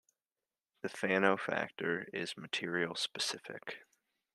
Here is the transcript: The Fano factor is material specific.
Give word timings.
The 0.81 0.89
Fano 0.89 1.37
factor 1.37 2.07
is 2.11 2.35
material 2.35 2.95
specific. 2.95 3.85